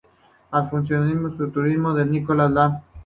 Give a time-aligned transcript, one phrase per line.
[0.49, 2.81] Al funcional estructuralismo, el de Niklas Luhmann.